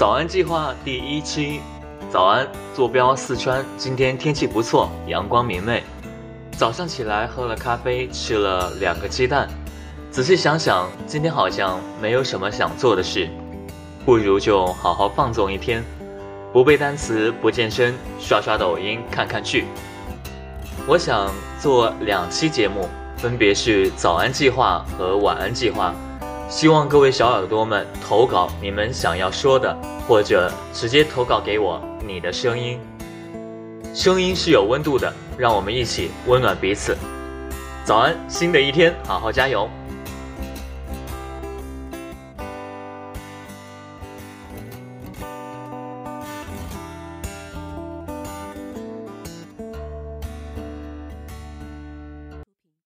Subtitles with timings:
[0.00, 1.60] 早安计划第一期，
[2.10, 5.82] 早安，坐标四川，今天天气不错，阳光明媚。
[6.52, 9.46] 早上起来喝了咖啡，吃了两个鸡蛋。
[10.10, 13.28] 仔细想想，今天好像没有什么想做的事，
[14.06, 15.84] 不如就好好放纵一天，
[16.50, 19.66] 不背单词，不健身，刷刷抖音，看看剧。
[20.86, 21.30] 我想
[21.60, 22.88] 做两期节目，
[23.18, 25.94] 分别是早安计划和晚安计划。
[26.50, 29.74] 希望各位小耳朵们投稿你们想要说的，
[30.08, 32.76] 或者直接投稿给我你的声音。
[33.94, 36.98] 声音是有温度的，让我们一起温暖彼此。
[37.84, 39.70] 早安，新的一天，好好加油。